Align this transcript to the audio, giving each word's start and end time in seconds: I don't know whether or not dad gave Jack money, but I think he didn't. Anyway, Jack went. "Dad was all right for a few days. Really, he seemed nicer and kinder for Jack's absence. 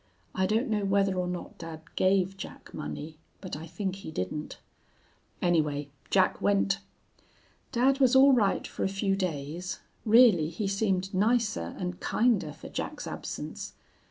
I 0.33 0.47
don't 0.47 0.67
know 0.67 0.83
whether 0.83 1.13
or 1.13 1.27
not 1.27 1.59
dad 1.59 1.81
gave 1.95 2.35
Jack 2.35 2.73
money, 2.73 3.19
but 3.39 3.55
I 3.55 3.67
think 3.67 3.97
he 3.97 4.09
didn't. 4.09 4.57
Anyway, 5.43 5.89
Jack 6.09 6.41
went. 6.41 6.79
"Dad 7.71 7.99
was 7.99 8.15
all 8.15 8.33
right 8.33 8.65
for 8.65 8.83
a 8.83 8.87
few 8.89 9.15
days. 9.15 9.79
Really, 10.03 10.49
he 10.49 10.67
seemed 10.67 11.13
nicer 11.13 11.75
and 11.77 11.99
kinder 11.99 12.51
for 12.51 12.67
Jack's 12.67 13.05
absence. 13.05 13.73